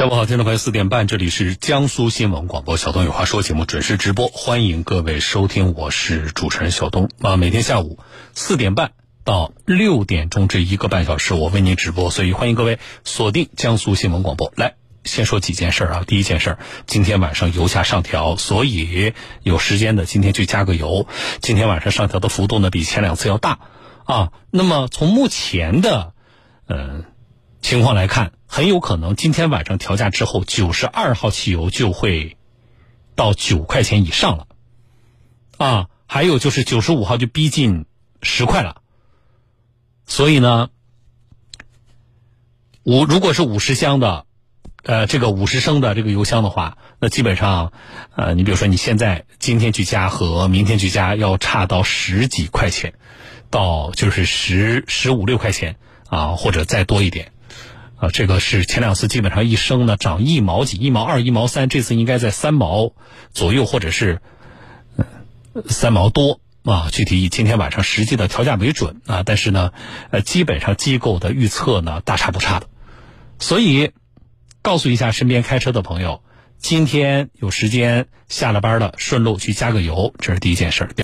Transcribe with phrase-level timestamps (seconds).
[0.00, 7.36] 下午好，听众朋友，四点半，这里是江苏新闻广播小东有话说节目准时直播，欢迎各位收听，我是主持人小东啊。
[7.36, 7.98] 每天下午
[8.32, 8.92] 四点半
[9.24, 14.50] 到六点钟这一个半小时，我为您直播，所以欢迎各位锁定江苏新闻广播。
[14.56, 16.04] 来，先说几件事儿啊。
[16.06, 19.12] 第一件事儿，今天晚上油价上调，所以
[19.42, 21.06] 有时间的今天去加个油。
[21.42, 23.58] 今天晚上上调的幅度呢，比前两次要大
[24.04, 24.32] 啊。
[24.50, 26.14] 那么从目前的
[26.68, 27.04] 嗯
[27.60, 28.32] 情况来看。
[28.52, 32.36] 很有可能今天晚上调价之后，九十二号汽油就会
[33.14, 34.48] 到九块钱以上了，
[35.56, 37.86] 啊，还有就是九十五号就逼近
[38.22, 38.82] 十块了。
[40.04, 40.70] 所以呢，
[42.82, 44.26] 五如果是五十箱的，
[44.82, 47.72] 呃，这个五十升的这个油箱的话，那基本上，
[48.16, 52.94] 呃，你比如说你现在今天去加和明天去加要差到十几块钱，
[53.48, 55.76] 到就是十十五六块钱
[56.08, 57.30] 啊，或者再多一点。
[58.00, 62.94] 啊，这个是前两次基本上一升呢涨一毛几、一毛二、一毛三，这次应该在三毛
[63.32, 64.22] 左右，或者是
[65.68, 66.88] 三毛多啊。
[66.90, 69.22] 具体以今天晚上实际的调价为准啊。
[69.22, 69.72] 但是呢，
[70.10, 72.68] 呃，基本上机构的预测呢大差不差的。
[73.38, 73.90] 所以，
[74.62, 76.22] 告诉一下身边开车的朋友，
[76.58, 80.90] 今天有时间下了班了，顺路去加个油，这是第一件事。